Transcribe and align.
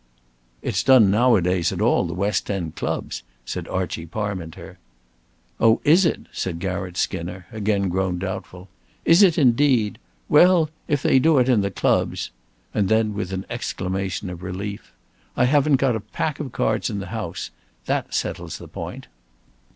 "It's 0.63 0.81
done 0.81 1.11
nowadays 1.11 1.71
at 1.71 1.77
the 1.77 1.85
West 2.15 2.49
End 2.49 2.75
Clubs," 2.75 3.21
said 3.45 3.67
Archie 3.67 4.07
Parminter. 4.07 4.79
"Oh, 5.59 5.79
is 5.83 6.07
it?" 6.07 6.21
said 6.31 6.57
Garratt 6.59 6.97
Skinner, 6.97 7.45
again 7.51 7.87
grown 7.87 8.17
doubtful. 8.17 8.67
"Is 9.05 9.21
it, 9.21 9.37
indeed? 9.37 9.99
Well, 10.27 10.71
if 10.87 11.03
they 11.03 11.19
do 11.19 11.37
it 11.37 11.47
in 11.47 11.61
the 11.61 11.69
Clubs" 11.69 12.31
And 12.73 12.89
then 12.89 13.13
with 13.13 13.31
an 13.31 13.45
exclamation 13.47 14.31
of 14.31 14.41
relief 14.41 14.91
"I 15.37 15.45
haven't 15.45 15.75
got 15.75 15.95
a 15.95 15.99
pack 15.99 16.39
of 16.39 16.51
cards 16.51 16.89
in 16.89 16.97
the 16.97 17.05
house. 17.13 17.51
That 17.85 18.11
settles 18.11 18.57
the 18.57 18.67
point." 18.67 19.05